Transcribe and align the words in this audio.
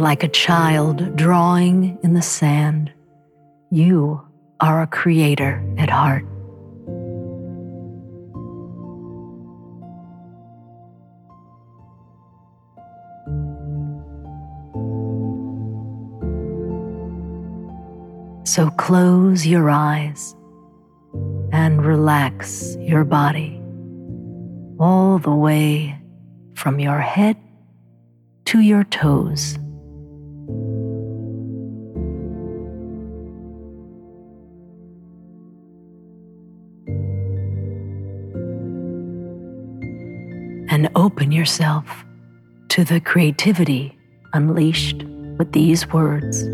Like 0.00 0.22
a 0.22 0.28
child 0.28 1.16
drawing 1.16 1.98
in 2.02 2.14
the 2.14 2.22
sand. 2.22 2.92
You 3.70 4.22
are 4.60 4.82
a 4.82 4.86
creator 4.86 5.62
at 5.76 5.90
heart. 5.90 6.24
So 18.44 18.70
close 18.70 19.46
your 19.46 19.70
eyes 19.70 20.34
and 21.52 21.84
relax 21.84 22.76
your 22.80 23.04
body 23.04 23.60
all 24.80 25.18
the 25.18 25.34
way 25.34 26.00
from 26.54 26.80
your 26.80 26.98
head 26.98 27.36
to 28.46 28.60
your 28.60 28.84
toes. 28.84 29.58
And 40.78 40.88
open 40.94 41.32
yourself 41.32 42.04
to 42.68 42.84
the 42.84 43.00
creativity 43.00 43.98
unleashed 44.32 45.02
with 45.36 45.50
these 45.50 45.88
words. 45.92 46.44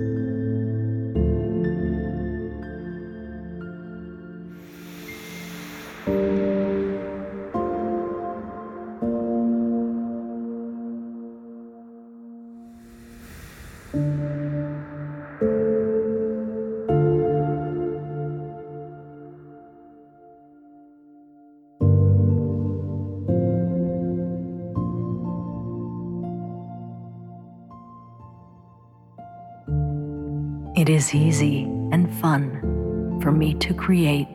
It 30.84 30.91
is 30.91 31.15
easy 31.15 31.63
and 31.92 32.13
fun 32.21 33.19
for 33.22 33.33
me 33.33 33.54
to 33.54 33.72
create. 33.72 34.28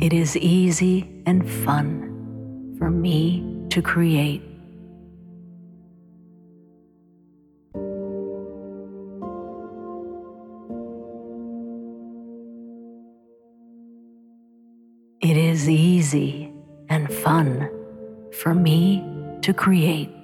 It 0.00 0.14
is 0.14 0.34
easy 0.38 1.22
and 1.26 1.46
fun 1.46 2.76
for 2.78 2.88
me 2.88 3.66
to 3.68 3.82
create. 3.82 4.47
It 15.38 15.44
is 15.44 15.68
easy 15.68 16.52
and 16.88 17.08
fun 17.14 17.70
for 18.32 18.56
me 18.56 19.04
to 19.42 19.54
create. 19.54 20.17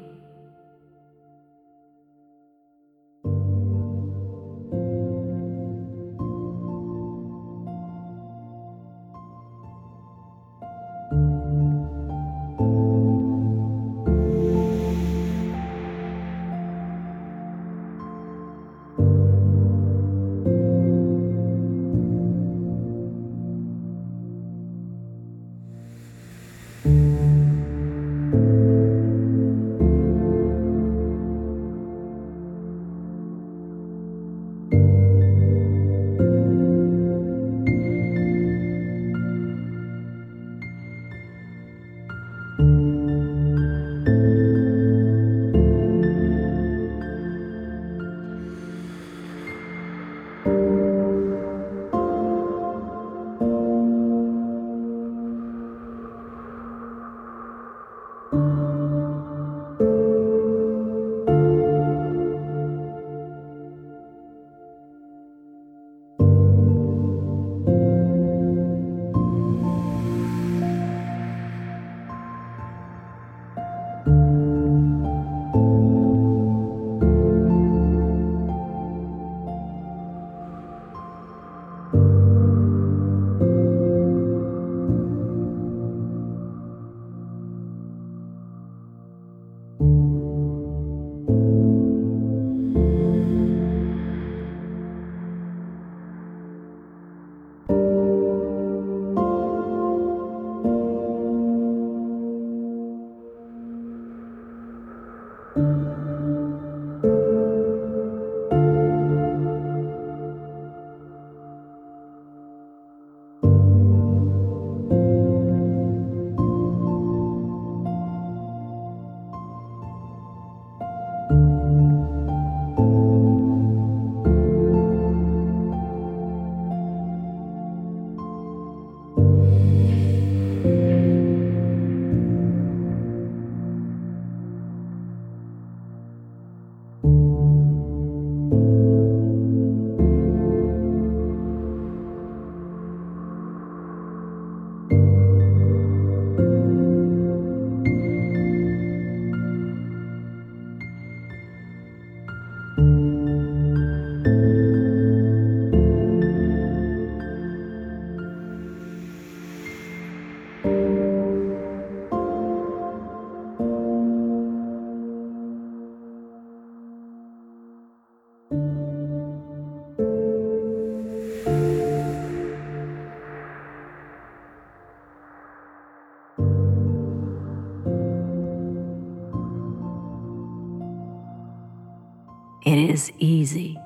it 182.65 182.79
is 182.79 183.13
easy 183.19 183.79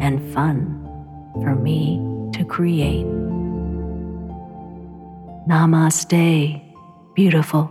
and 0.00 0.20
fun 0.34 0.82
for 1.34 1.54
me 1.54 1.98
to 2.32 2.44
create. 2.44 3.06
Namaste, 5.48 6.62
beautiful. 7.14 7.70